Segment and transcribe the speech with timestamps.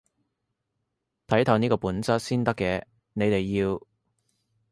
[1.27, 3.79] 睇透呢個本質先得嘅，你哋要